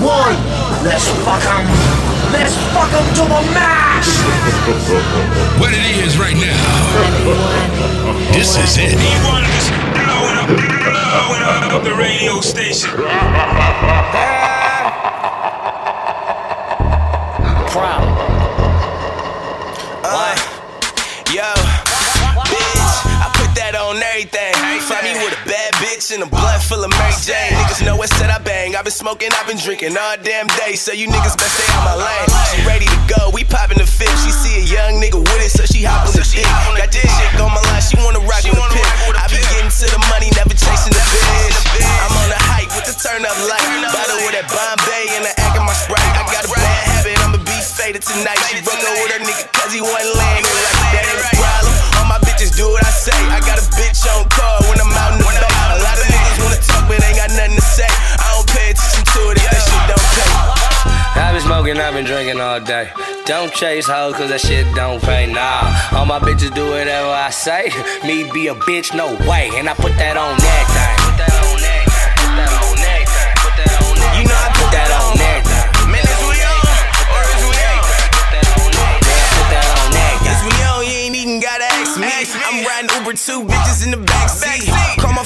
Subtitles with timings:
[0.00, 0.36] One,
[0.84, 1.64] let's fuck 'em.
[2.32, 4.08] Let's fuck 'em to the max.
[5.60, 6.64] What it is right now.
[8.32, 8.98] This is it.
[8.98, 12.90] E1 is blowing up, blowing up the radio station.
[17.70, 18.13] Proud.
[24.84, 27.56] Find me with a bad bitch and a blunt full of Mary Jane.
[27.56, 28.76] Niggas know what said I bang.
[28.76, 30.76] I've been smoking, I've been drinking all damn day.
[30.76, 32.28] So you niggas best stay on my lane.
[32.52, 34.12] She ready to go, we popping the fifth.
[34.22, 36.44] She see a young nigga with it, so she hop on the dick.
[36.76, 39.16] Got this chick on my line, she wanna rock with a pimp.
[39.16, 41.56] I be getting to the money, never chasing the bitch.
[42.04, 43.64] I'm on the hype with the turn up light.
[43.88, 46.04] Bottle with that Bombay and the act of my sprite.
[46.12, 48.38] I got a bad habit, I'ma be faded tonight.
[48.52, 50.78] She broke up with her nigga cause he wasn't laying it right.
[50.92, 51.72] That ain't a problem.
[51.98, 53.16] All my bitches do what I say.
[53.32, 54.28] I got a bitch on
[61.64, 62.90] smoking, I've been drinking all day.
[63.24, 65.96] Don't chase hoes, cause that shit don't pay, nah.
[65.96, 67.72] All my bitches do whatever I say.
[68.04, 69.48] Me be a bitch, no way.
[69.56, 70.92] And I put that on everything.
[71.00, 72.04] Put that on everything.
[72.20, 73.32] Put that on everything.
[73.40, 74.12] Put that on everything.
[74.12, 75.88] You know I put that on everything.
[75.88, 76.64] Man, is we on
[77.16, 77.80] or is we on?
[78.12, 79.24] Put that on everything.
[79.32, 80.36] Put that on everything.
[80.36, 80.80] Is we on?
[80.84, 82.12] You ain't even gotta ask me.
[82.44, 84.68] I'm riding Uber two bitches in the backseat.
[85.00, 85.23] Call my phone, all I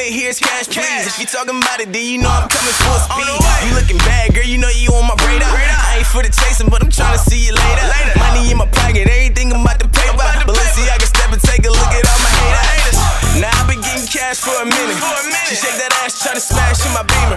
[0.00, 1.12] wanna hear is cash, please.
[1.12, 3.28] If you talking about it, then you know I'm coming full speed.
[3.68, 5.52] You looking bad, girl, you know you on my radar.
[5.52, 7.84] I ain't for the chasing, but I'm trying to see you later.
[8.16, 10.40] Money in my pocket, everything I'm about to pay by.
[10.48, 12.96] Balenciaga step and take a look at all my haters.
[13.44, 14.96] Now I've been getting cash for a minute.
[15.52, 17.36] She shake that ass, try to smash in my beamer.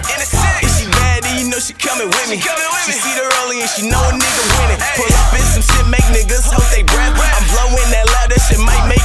[0.64, 2.40] If she bad, then you know she coming with me.
[2.40, 4.80] She see the rolling and she know a nigga winning.
[4.96, 7.12] Pull up in some shit, make niggas hope they breath.
[7.12, 9.03] I'm blowing that loud, that shit might make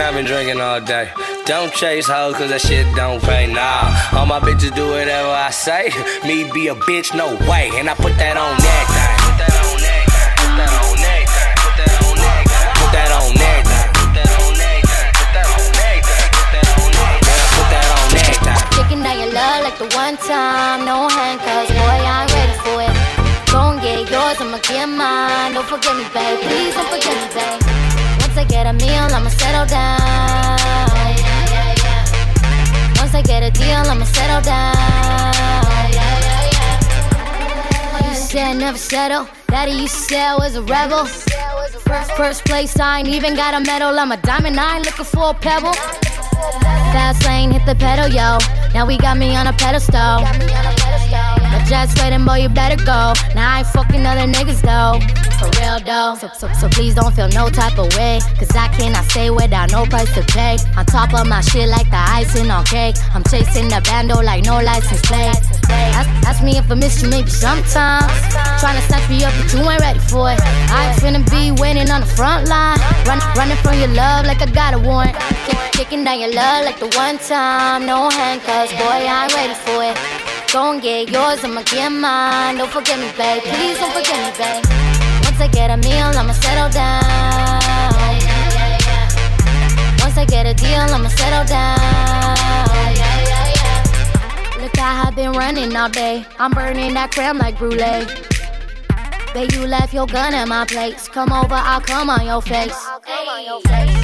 [0.00, 1.10] I've been drinking all day.
[1.44, 3.50] Don't chase hoes, cause that shit don't pay.
[3.50, 5.90] Nah, all my bitches do whatever I say.
[6.22, 7.70] Me be a bitch, no way.
[7.74, 9.18] And I put that on everything.
[9.26, 9.74] Put that on.
[9.74, 10.94] Put that on.
[12.78, 13.32] Put that on.
[17.58, 18.08] Put that on.
[18.78, 22.94] Taking down your love like the one time, no handcuffs, boy, I'm ready for it.
[23.50, 25.54] Gon' get yours, I'ma get mine.
[25.54, 26.38] Don't forget me, babe.
[26.44, 27.67] Please don't forget me, babe.
[28.58, 30.58] Get a meal, I'ma settle down.
[32.98, 34.74] Once I get a deal, I'ma settle down.
[38.02, 39.28] You said never settle.
[39.46, 41.04] Daddy, you said I was a rebel.
[41.04, 43.96] First, first place, I ain't even got a medal.
[43.96, 45.74] I'm a diamond, I ain't looking for a pebble.
[46.90, 48.38] Fast lane, hit the pedal, yo.
[48.74, 50.87] Now we got me on a pedestal.
[51.68, 53.12] Jet's waiting, boy, you better go.
[53.36, 54.96] Now I ain't fucking other niggas though.
[55.36, 56.16] For real though.
[56.16, 58.20] So, so, so please don't feel no type of way.
[58.38, 60.56] Cause I cannot stay without no price to pay.
[60.78, 62.96] On top of my shit like the icing on cake.
[63.12, 65.36] I'm chasing the bando like no license plate.
[65.68, 68.08] Ask, ask me if I miss you maybe sometimes.
[68.64, 70.40] Tryna snatch me up, but you ain't ready for it.
[70.72, 72.78] I ain't finna be waiting on the front line.
[73.04, 75.14] Run, running from your love like I got a warrant.
[75.44, 77.84] Kick, kicking down your love like the one time.
[77.84, 80.27] No handcuffs, boy, I ain't ready for it.
[80.50, 82.56] Gon' get yours, I'ma get mine.
[82.56, 83.42] Don't forget me, babe.
[83.42, 84.64] Please don't forget me, babe.
[85.24, 87.60] Once I get a meal, I'ma settle down.
[90.00, 91.76] Once I get a deal, I'ma settle down.
[94.62, 96.24] Look, how I have been running all day.
[96.38, 98.27] I'm burning that creme like brulee.
[99.34, 101.06] Babe, you left your gun at my place.
[101.08, 102.74] Come over, I'll come on your face.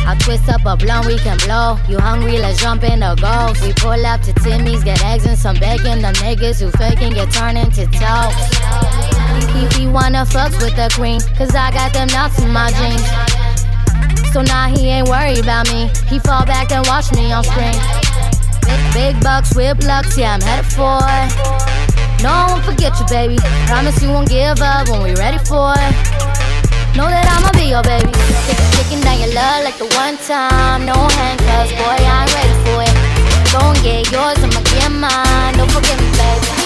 [0.06, 1.78] I'll twist up a blunt, we can blow.
[1.88, 3.64] You hungry, let's jump in the ghost.
[3.64, 6.02] We pull up to Timmy's, get eggs and some bacon.
[6.02, 8.36] The niggas who faking get turned into toast.
[9.56, 14.32] He, he wanna fucks with the queen, cause I got them nuts in my jeans.
[14.32, 15.90] So now he ain't worried about me.
[16.06, 17.74] He fall back and watch me on screen.
[18.62, 21.83] Big, big bucks, whip lux, yeah, I'm headed for it.
[22.24, 23.36] No, I won't forget you, baby.
[23.68, 25.92] Promise you won't give up when we're ready for it.
[26.96, 28.08] Know that I'ma be your baby.
[28.48, 30.86] Kick- Kicking down your love like the one time.
[30.88, 32.94] No handcuffs, boy, I ain't ready for it.
[33.52, 35.52] Gon' get yours, I'ma get mine.
[35.60, 36.63] Don't forget me, baby.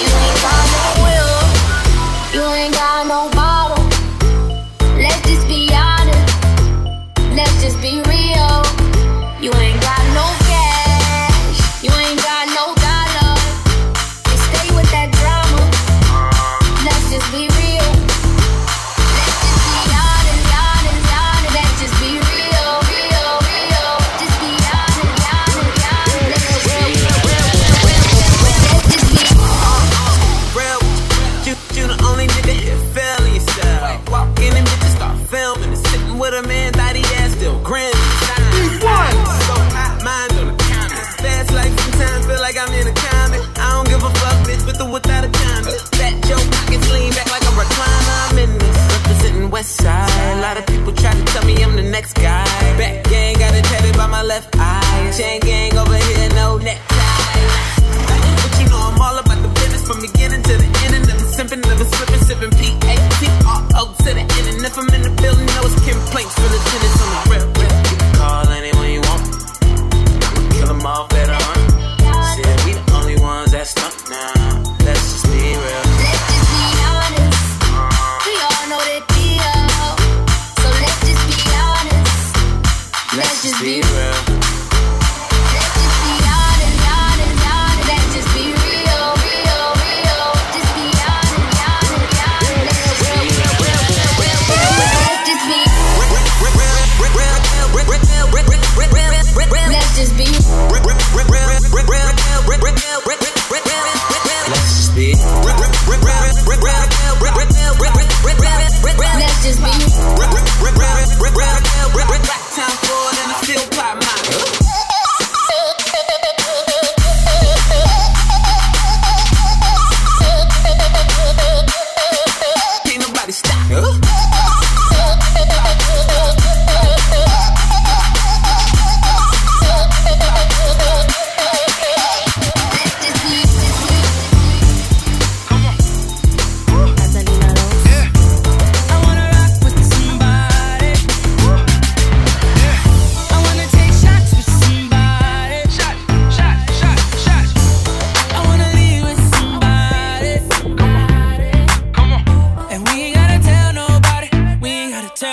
[99.99, 100.38] just be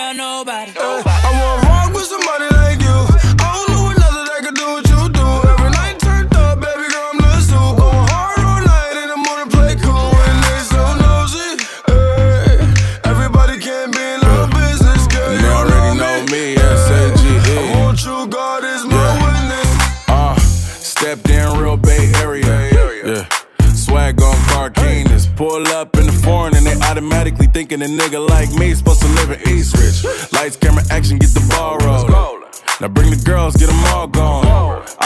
[0.06, 0.72] around nobody.
[0.78, 2.98] Uh, I want walk with somebody like you.
[3.42, 5.28] I don't know another that could do what you do.
[5.50, 7.58] Every night turned up, baby girl, I'm the too.
[7.58, 10.14] I hard all night in the morning play cool.
[10.30, 11.50] And they so nosy.
[11.90, 12.62] Hey,
[13.06, 15.34] everybody can't be in love business, girl.
[15.34, 17.58] You, you already know me, S-A-G-E.
[17.58, 19.24] I want you, God is my yeah.
[19.26, 19.70] witness.
[20.08, 20.36] Uh,
[20.82, 22.46] stepped in real Bay Area.
[22.46, 23.28] Bay Area.
[23.60, 23.74] Yeah.
[23.74, 24.70] Swag on Car
[25.36, 28.35] Pull up in the foreign and they automatically thinking a nigga like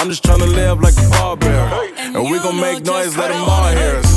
[0.10, 2.16] I'm just trying to live like a barbarian.
[2.16, 4.09] And we gon' make noise, let them all hear us.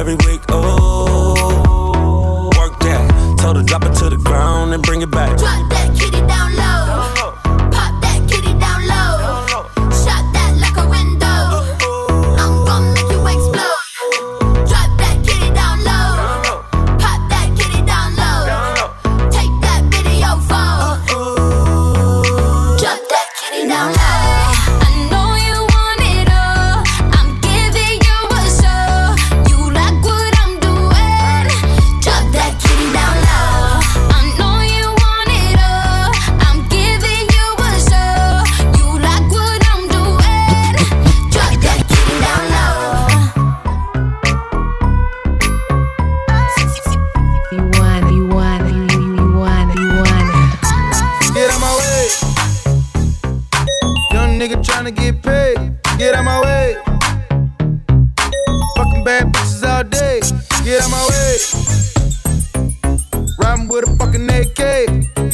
[0.00, 0.40] every week.
[0.48, 3.36] Oh, work that.
[3.38, 5.36] Told her drop it to the ground and bring it back.
[5.36, 7.29] Drop that kitty down low.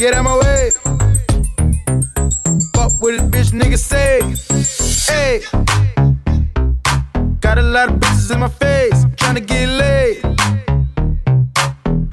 [0.09, 0.71] Get out my way.
[2.73, 4.21] Fuck what this bitch nigga say.
[5.11, 5.41] Hey,
[7.41, 10.23] got a lot of bitches in my face, tryna get laid.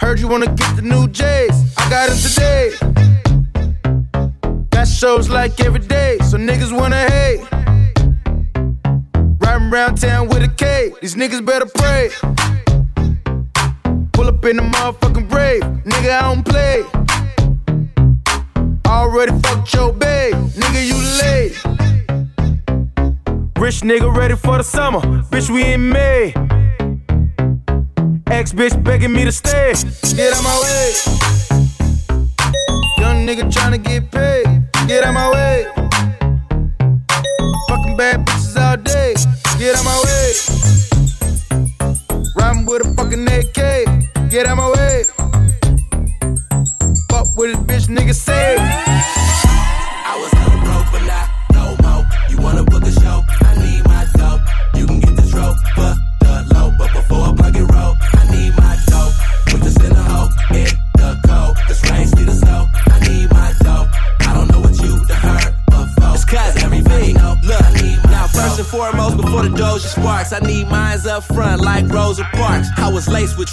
[0.00, 2.72] Heard you wanna get the new J's, I got it today.
[4.70, 7.42] Got shows like every day, so niggas wanna hate.
[9.38, 12.10] Riding around town with a K, these niggas better pray.
[14.12, 17.03] Pull up in the motherfucking brave, nigga, I don't play.
[19.14, 21.54] Already fucked your babe, nigga, you late.
[23.56, 24.99] Rich nigga ready for the summer,
[25.30, 26.35] bitch, we in May.
[28.26, 29.73] Ex bitch begging me to stay,
[30.16, 30.92] get out my way.
[32.99, 34.47] Young nigga tryna get paid,
[34.88, 35.64] get out my way.
[37.68, 39.14] Fucking bad bitches all day,
[39.61, 40.03] get out my way.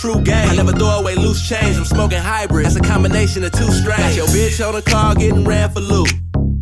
[0.02, 0.50] True game.
[0.50, 1.78] I never throw away loose change.
[1.78, 2.66] I'm smoking hybrid.
[2.66, 4.02] That's a combination of two strains.
[4.02, 6.12] Got your bitch on the car getting ran for loot.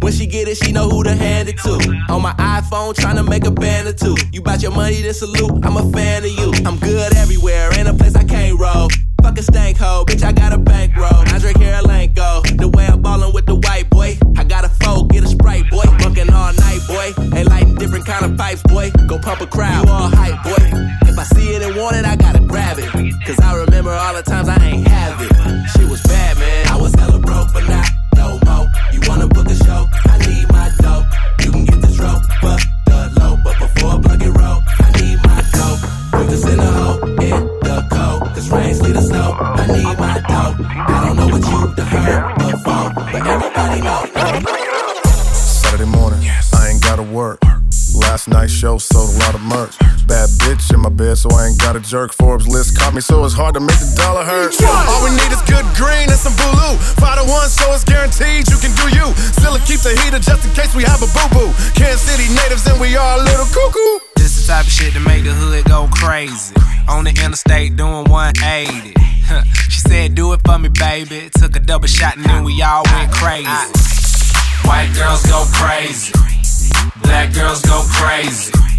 [0.01, 1.75] When she get it, she know who to hand it to.
[2.09, 4.15] On my iPhone, tryna make a band or two.
[4.33, 5.63] You bout your money, then salute.
[5.63, 6.51] I'm a fan of you.
[6.65, 8.89] I'm good everywhere, ain't a place I can't roll.
[9.21, 11.23] Fuck a stank hoe, bitch, I got a bankroll.
[11.27, 14.17] I drink Carolanco, the way I'm ballin' with the white boy.
[14.37, 15.83] I got a foe, get a sprite, boy.
[15.99, 17.13] Bunkin' all night, boy.
[17.37, 18.91] Ain't lighting different kind of pipes, boy.
[19.07, 19.88] Go pump a crowd,
[70.29, 71.27] Do it for me, baby.
[71.39, 73.47] Took a double shot and then we all went crazy.
[74.63, 76.13] White girls go crazy.
[77.01, 78.78] Black girls go crazy.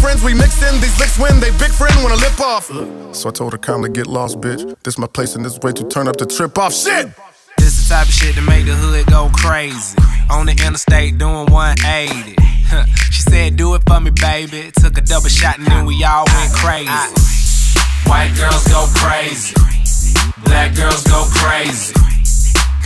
[0.00, 0.24] friends.
[0.24, 2.66] We mixin' these licks when they big friend wanna lip off.
[3.14, 4.74] So I told her calmly, get lost, bitch.
[4.82, 6.72] This my place and this way to turn up the trip off.
[6.72, 7.10] Shit!
[7.58, 9.98] This the type of shit to make the hood go crazy.
[10.30, 12.36] On the interstate doing 180.
[12.70, 12.84] Huh.
[13.10, 14.70] she said, Do it for me, baby.
[14.80, 16.88] Took a double shot and then we all went crazy.
[18.06, 19.54] White girls go crazy.
[20.44, 21.94] Black girls go crazy.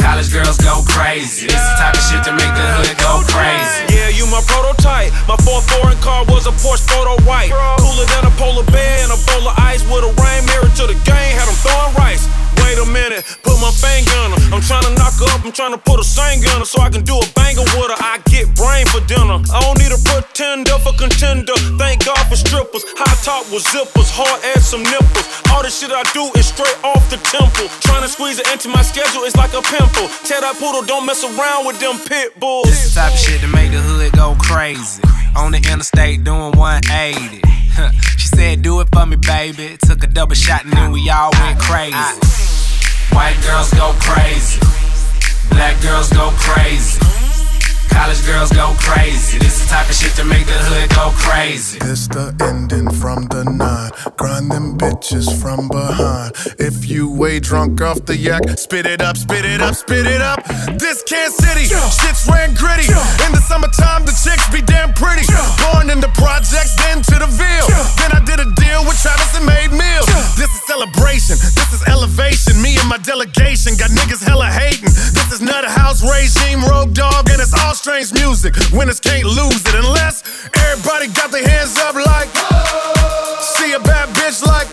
[0.05, 1.49] College girls go crazy.
[1.49, 3.89] This the type of shit to make the hood go crazy.
[3.89, 5.09] Yeah, you my prototype.
[5.25, 7.49] My fourth foreign car was a Porsche photo white.
[7.81, 10.85] Cooler than a polar bear and a bowl of ice with a rain mirror to
[10.93, 11.33] the game.
[11.41, 12.29] Had them throwing rice.
[12.64, 14.40] Wait a minute, put my finger on her.
[14.56, 16.80] I'm trying to knock her up, I'm trying to put a singer on her so
[16.80, 18.00] I can do a banger with her.
[18.00, 19.44] I get brain for dinner.
[19.52, 21.52] I don't need a pretender for contender.
[21.76, 22.85] Thank God for strippers.
[22.97, 25.28] High top with zippers, hard ass some nipples.
[25.52, 27.68] All the shit I do is straight off the temple.
[27.85, 30.09] Trying to squeeze it into my schedule is like a pimple.
[30.25, 32.66] Tell that poodle don't mess around with them pit bulls.
[32.66, 35.02] This type of shit to make the hood go crazy.
[35.37, 37.42] On the interstate doing 180.
[37.75, 37.90] Huh.
[38.16, 39.76] she said, Do it for me, baby.
[39.83, 42.54] Took a double shot and then we all went crazy.
[43.14, 44.59] White girls go crazy.
[45.50, 46.99] Black girls go crazy.
[47.95, 49.39] College girls go crazy.
[49.39, 51.79] This the type of shit to make the hood go crazy.
[51.79, 53.95] This the ending from the nine.
[54.19, 56.35] Grind them bitches from behind.
[56.59, 60.21] If you way drunk off the yak, spit it up, spit it up, spit it
[60.21, 60.43] up.
[60.75, 62.91] This Kansas City, shit's ran gritty.
[63.23, 65.23] In the summertime, the chicks be damn pretty.
[65.63, 67.71] Born in the projects, then to the Ville.
[68.03, 70.11] Then I did a deal with Travis and made meals.
[70.35, 72.59] This is celebration, this is elevation.
[72.59, 74.91] Me and my delegation got niggas hella hating.
[74.91, 75.41] This is
[77.87, 78.55] music.
[78.73, 80.25] Winners can't lose it unless
[80.57, 82.29] everybody got their hands up like.
[83.41, 84.69] See a bad bitch like.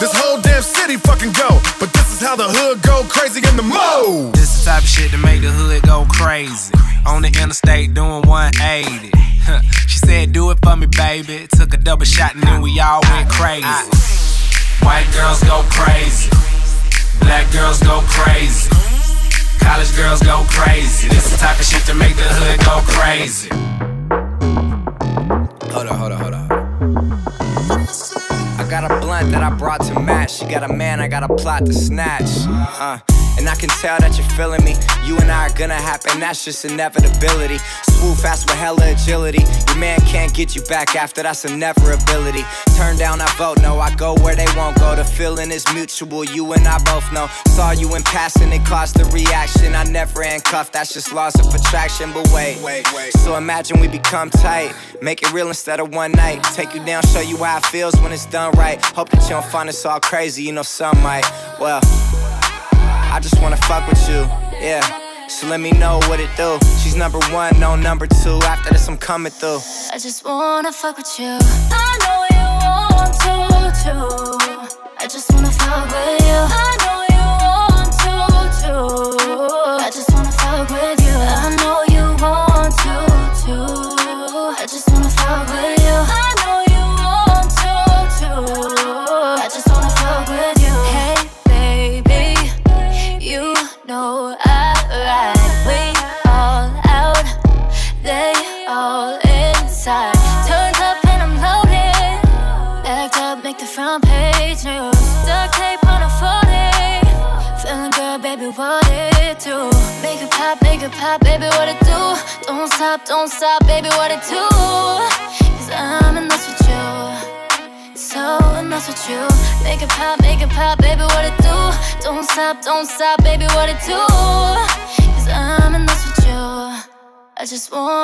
[0.00, 1.48] This whole damn city fucking go.
[1.80, 4.34] But this is how the hood go crazy in the mode.
[4.34, 6.74] This the type of shit to make the hood go crazy.
[7.06, 9.10] On the interstate doing 180.
[9.88, 11.46] she said, Do it for me, baby.
[11.56, 13.64] Took a double shot and then we all went crazy.
[14.84, 16.28] White girls go crazy.
[17.20, 18.73] Black girls go crazy.
[19.74, 21.08] College girls go crazy.
[21.08, 23.48] This the type of shit to make the hood go crazy.
[25.72, 26.52] Hold on, hold on, hold on.
[28.60, 30.36] I got a blunt that I brought to match.
[30.36, 32.46] She got a man, I got a plot to snatch.
[32.46, 33.00] Uh.
[33.38, 34.74] And I can tell that you're feeling me.
[35.04, 37.58] You and I are gonna happen, that's just inevitability.
[37.82, 39.42] Swoop fast with hella agility.
[39.68, 42.44] Your man can't get you back after that's a never ability.
[42.76, 43.80] Turn down, I vote no.
[43.80, 44.94] I go where they won't go.
[44.94, 47.28] The feeling is mutual, you and I both know.
[47.48, 49.74] Saw you in passing, it caused the reaction.
[49.74, 52.12] I never handcuffed, that's just laws of attraction.
[52.12, 53.12] But wait, wait, wait.
[53.12, 54.74] So imagine we become tight.
[55.02, 56.42] Make it real instead of one night.
[56.54, 58.82] Take you down, show you how it feels when it's done right.
[58.82, 61.24] Hope that you don't find us all crazy, you know some might.
[61.60, 61.80] Well,
[63.14, 64.26] I just wanna fuck with you,
[64.60, 64.82] yeah.
[65.28, 66.58] So let me know what it do.
[66.82, 68.40] She's number one, no number two.
[68.42, 69.60] After this, I'm coming through.
[69.92, 71.38] I just wanna fuck with you.
[71.38, 72.44] I know you
[72.98, 74.33] want to, too.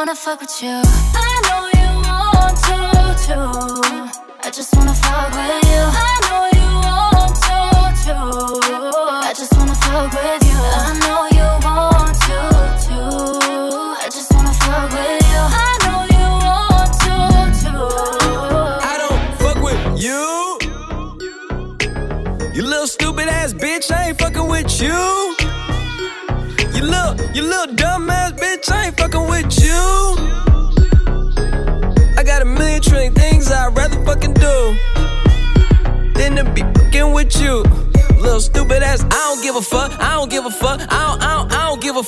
[0.00, 0.80] Wanna fuck with you.
[1.14, 1.79] I know you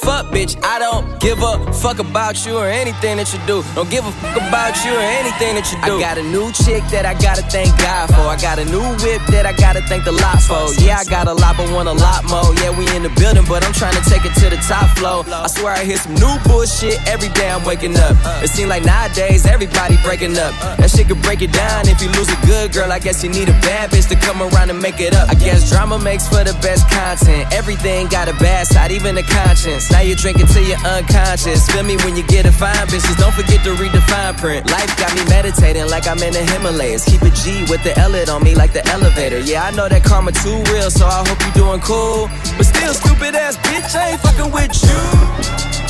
[0.02, 0.58] fuck, bitch.
[0.62, 3.62] I don't give a fuck about you or anything that you do.
[3.74, 5.96] Don't give a fuck about you or anything that you do.
[5.96, 8.26] I got a new chick that I gotta thank God for.
[8.26, 10.66] I got a new whip that I gotta thank the lot for.
[10.82, 12.50] Yeah, I got a lot, but want a lot more.
[12.60, 15.24] Yeah, we in the building, but I'm trying to take it to the top floor.
[15.30, 18.18] I swear I hear some new bullshit every day I'm waking up.
[18.42, 20.52] It seems like nowadays everybody breaking up.
[20.82, 22.90] That shit could break it down if you lose a good girl.
[22.90, 25.30] I guess you need a bad bitch to come around and make it up.
[25.30, 27.52] I guess drama makes for the best content.
[27.52, 29.91] Everything got a bad side, even the conscience.
[29.92, 31.68] Now you're drinking till you're unconscious.
[31.70, 33.16] Feel me when you get a fine bitches.
[33.18, 34.66] Don't forget to read the fine print.
[34.70, 37.05] Life got me meditating like I'm in the Himalayas.
[37.05, 39.38] Keep a G with the L on me like the elevator.
[39.38, 42.28] Yeah, I know that karma too real, so I hope you're doing cool.
[42.57, 45.82] But still, stupid ass bitch, I ain't fucking with you.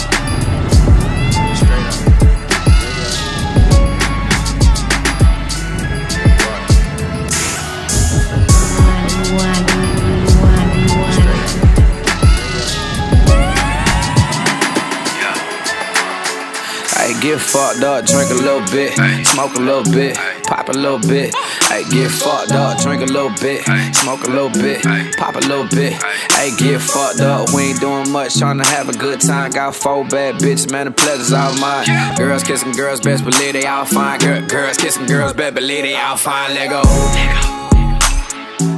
[17.23, 18.93] Get fucked up, drink a little bit,
[19.27, 21.33] smoke a little bit, pop a little bit.
[21.71, 23.63] I get fucked up, drink a little bit,
[23.95, 24.83] smoke a little bit,
[25.17, 26.03] pop a little bit.
[26.03, 29.53] I get fucked up, we ain't doing much, trying to have a good time.
[29.53, 31.87] Got four bad bitches, man, the pleasure's all mine.
[32.17, 34.19] Girls kissing girls, best believe they all fine.
[34.19, 36.55] Girl, girls kissing girls, best believe they all fine.
[36.55, 36.83] Let go,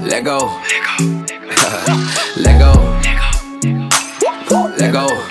[0.04, 0.60] let go,
[2.36, 3.08] let go,
[4.76, 5.30] let go.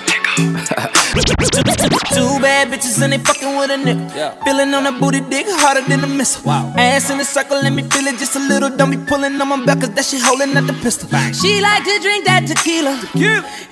[2.14, 4.44] Two bad bitches and they fucking with a nigga.
[4.44, 6.44] Feeling on a booty dick harder than a missile.
[6.44, 6.74] Wow.
[6.76, 8.68] Ass in a circle, let me feel it just a little.
[8.68, 11.08] Don't be pulling on my back, cause that shit holding at the pistol.
[11.32, 12.92] She like to drink that tequila.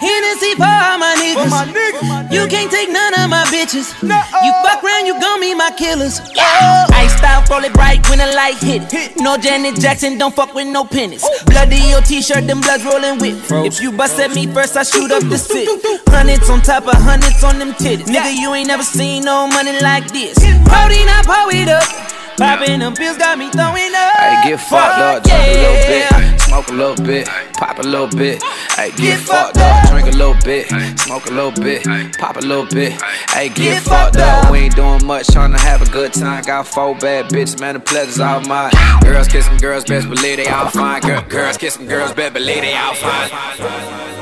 [0.00, 1.50] Hennessy for all my niggas.
[1.52, 2.32] my niggas.
[2.32, 3.92] You can't take none of my bitches.
[4.02, 6.20] You fuck around, you gon' be my killers.
[6.38, 6.86] Oh.
[7.02, 9.20] Iced out, roll it bright when the light hit it.
[9.20, 11.22] No Janet Jackson, don't fuck with no pennies.
[11.24, 11.30] Oh.
[11.46, 13.36] Bloody your t-shirt, them bloods rolling with.
[13.68, 15.68] If you bust at me first, I shoot up the city.
[16.08, 18.08] Hundreds on top of hundreds on them titties.
[18.08, 20.38] Nigga, you ain't never seen no money like this.
[20.64, 21.82] Brody, not pull it up.
[22.38, 24.16] Popping them pills got me throwing up.
[24.16, 28.08] Hey, get fucked up, drink a little bit, smoke a little bit, pop a little
[28.08, 28.42] bit.
[28.74, 31.84] Hey, get fucked up, drink a little bit, smoke a little bit,
[32.18, 33.00] pop a little bit.
[33.30, 34.50] Hey, get fucked up.
[34.50, 36.42] We ain't doing much, trying to have a good time.
[36.42, 38.72] Got four bad bitches, man, the pleasure's all mine.
[39.02, 41.02] Girls kissing girls, best believe they all fine.
[41.02, 44.21] Girl, girls kissing girls, best believe they all fine.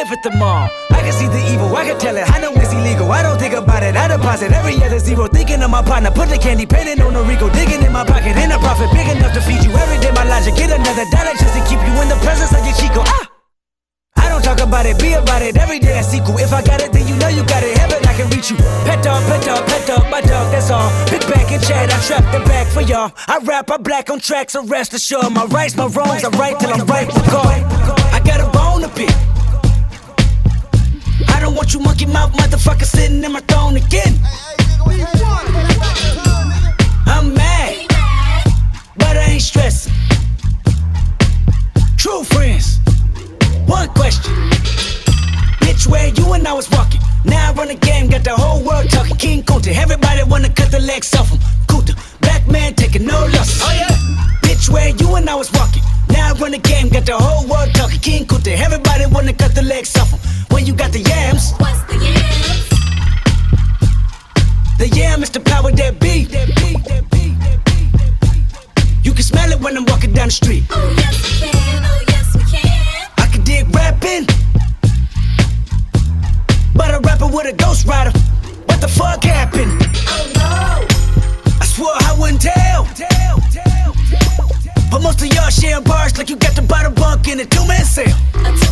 [0.00, 0.64] Live at the mall.
[0.90, 2.24] I can see the evil, I can tell it.
[2.24, 3.12] I know it's illegal.
[3.12, 3.96] I don't think about it.
[3.96, 5.28] I deposit every other zero.
[5.28, 7.50] Thinking of my partner, put the candy painting on the Rico.
[7.50, 10.12] Digging in my pocket, in a profit big enough to feed you every day.
[10.16, 13.04] My logic, get another dollar just to keep you in the presence of your Chico.
[13.04, 13.28] Ah!
[14.16, 15.56] I don't talk about it, be about it.
[15.56, 16.38] Every day I sequel.
[16.38, 17.76] If I got it, then you know you got it.
[17.76, 18.56] Heaven, I can reach you.
[18.88, 20.88] Pet dog, pet dog, pet dog, my dog, that's all.
[21.12, 23.12] Big back and chat, I trap the back for y'all.
[23.28, 25.32] I rap, I black on tracks, so rest assured.
[25.32, 27.60] My rights, my wrongs, I right till I'm right for God.
[28.16, 29.12] I got a bone to pick.
[31.40, 34.12] I don't want you monkey mouth motherfucker sitting in my throne again.
[37.06, 37.86] I'm mad,
[38.98, 39.90] but I ain't stressing.
[41.96, 42.80] True friends.
[43.64, 44.34] One question.
[45.64, 47.00] Bitch, where you and I was walking.
[47.24, 49.16] Now I run the game, got the whole world talking.
[49.16, 51.38] King Kunta, everybody wanna cut the legs off him.
[51.68, 53.62] Kunta, black man taking no losses.
[53.64, 53.96] Oh yeah.
[54.42, 55.82] Bitch, where you and I was walking.
[56.10, 58.00] Now I run the game, got the whole world talking.
[58.00, 60.29] King Kunta, everybody wanna cut the legs off him.
[60.60, 61.54] When you got the yams.
[61.56, 62.68] What's the yams?
[64.76, 66.28] The yam is the power that be.
[69.02, 70.64] You can smell it when I'm walking down the street.
[70.68, 73.08] Oh yes we can, oh yes we can.
[73.16, 74.26] I can dig rapping.
[76.74, 78.12] But a rapper with a ghost rider.
[78.66, 79.80] What the fuck happened?
[80.12, 80.84] Oh no.
[81.58, 82.86] I swore I wouldn't tell.
[84.90, 87.66] But most of y'all sharing bars like you got the bottom bunk in a two
[87.66, 88.04] man cell.
[88.04, 88.69] A two-man sale.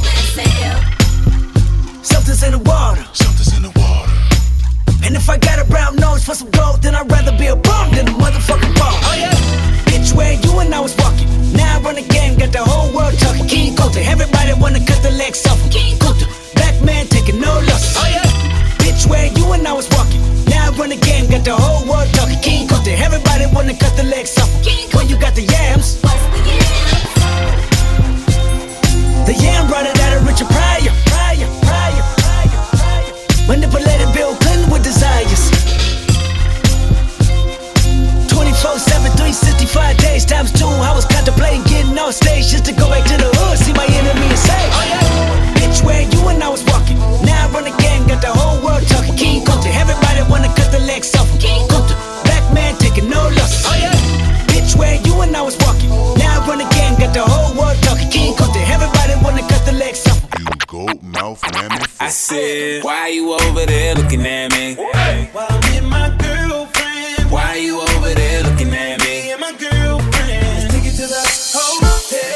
[62.29, 64.75] Said, Why you over there looking at me?
[64.75, 67.31] While I'm with my girlfriend.
[67.31, 69.07] Why you over there looking at me?
[69.07, 70.61] Me and my girlfriend.
[70.61, 71.23] Let's take it to the
[71.57, 72.35] hotel.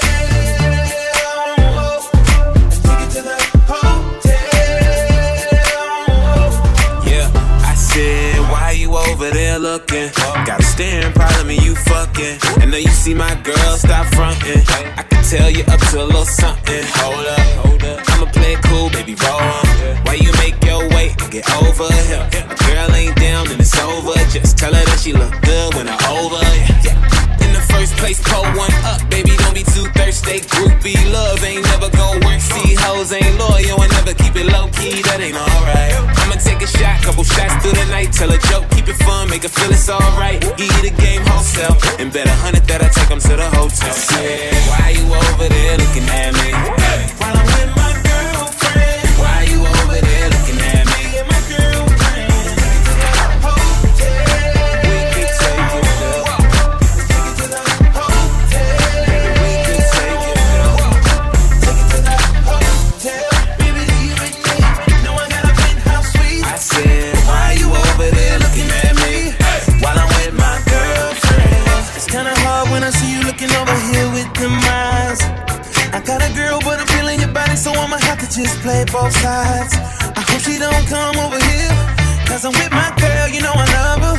[2.87, 3.37] Take it to the
[3.69, 4.49] hotel.
[7.07, 7.29] Yeah,
[7.69, 10.09] I said, Why you over there looking?
[10.47, 12.39] Got a staring problem and you fucking.
[12.63, 14.63] I know you see my girl, stop fronting.
[14.97, 16.83] I can tell you up to a little something.
[16.97, 17.82] Hold up, hold up.
[21.33, 22.29] Get over here?
[22.45, 24.13] My girl ain't down and it's over.
[24.29, 26.45] Just tell her that she look good when I over.
[26.85, 26.93] Yeah.
[27.41, 29.33] In the first place, pull one up, baby.
[29.41, 30.45] Don't be too thirsty.
[30.53, 32.41] Groupie love ain't never gon' work.
[32.41, 35.01] See, hoes ain't loyal and never keep it low key.
[35.09, 35.97] That ain't alright.
[36.21, 38.13] I'ma take a shot, couple shots through the night.
[38.13, 40.41] Tell a joke, keep it fun, make her feel it's alright.
[40.61, 43.49] Give you the game wholesale, and bet a hundred that I take 'em to the
[43.57, 43.97] hotel.
[44.21, 46.82] Yeah, why you over there looking at me?
[78.33, 79.77] Just play both sides.
[80.17, 81.73] I hope she don't come over here,
[82.25, 84.17] cause I'm with my girl, you know I love her.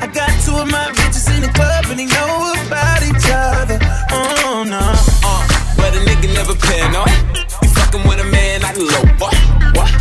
[0.00, 3.78] I got two of my bitches in the club, and they know about each other.
[4.10, 4.80] Oh no.
[5.20, 5.44] Uh,
[5.76, 7.12] but a nigga never paranoid.
[7.60, 9.36] You fucking with a man like a low boy.
[9.76, 9.95] What?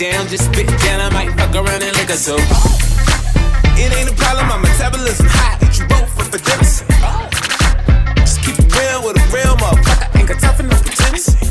[0.00, 0.98] down, just spit down.
[0.98, 2.40] I might fuck around and lick her too.
[3.76, 5.60] It ain't a problem, my metabolism hot.
[5.60, 5.68] high.
[5.76, 6.80] You broke for the forgiveness.
[8.24, 10.08] Just keep it real with a real motherfucker.
[10.16, 11.44] Ain't got tough enough for Tennessee.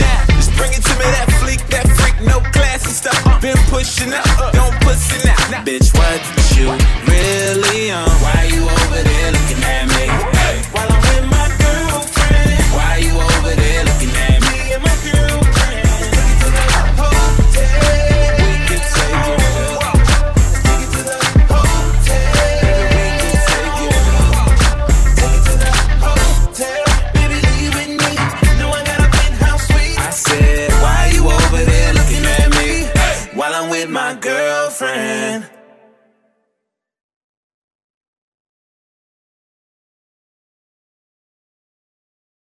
[0.00, 3.20] Now, just bring it to me, that fleek, that freak, no class and stuff.
[3.44, 4.24] Been pushing up,
[4.56, 5.60] don't pussy now.
[5.60, 6.16] Bitch, what
[6.56, 6.72] you
[7.04, 8.08] really on?
[8.24, 9.89] Why you over there looking at me?